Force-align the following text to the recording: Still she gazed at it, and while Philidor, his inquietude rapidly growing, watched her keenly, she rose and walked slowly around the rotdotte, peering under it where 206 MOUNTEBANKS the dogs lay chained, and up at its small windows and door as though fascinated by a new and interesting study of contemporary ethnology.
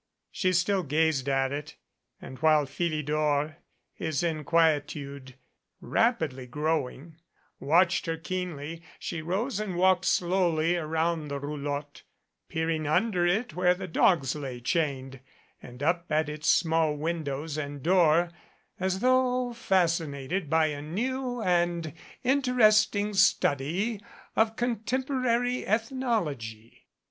Still 0.31 0.81
she 0.81 0.87
gazed 0.87 1.29
at 1.29 1.51
it, 1.51 1.75
and 2.19 2.39
while 2.39 2.65
Philidor, 2.65 3.57
his 3.93 4.23
inquietude 4.23 5.35
rapidly 5.79 6.47
growing, 6.47 7.17
watched 7.59 8.07
her 8.07 8.17
keenly, 8.17 8.81
she 8.97 9.21
rose 9.21 9.59
and 9.59 9.75
walked 9.75 10.05
slowly 10.05 10.75
around 10.75 11.27
the 11.27 11.39
rotdotte, 11.39 12.01
peering 12.49 12.87
under 12.87 13.27
it 13.27 13.53
where 13.53 13.75
206 13.75 13.75
MOUNTEBANKS 13.77 13.79
the 13.79 13.87
dogs 13.89 14.35
lay 14.35 14.59
chained, 14.59 15.19
and 15.61 15.83
up 15.83 16.07
at 16.11 16.29
its 16.29 16.49
small 16.49 16.95
windows 16.95 17.55
and 17.55 17.83
door 17.83 18.31
as 18.79 19.01
though 19.01 19.53
fascinated 19.53 20.49
by 20.49 20.65
a 20.65 20.81
new 20.81 21.43
and 21.43 21.93
interesting 22.23 23.13
study 23.13 24.01
of 24.35 24.55
contemporary 24.55 25.63
ethnology. 25.67 26.87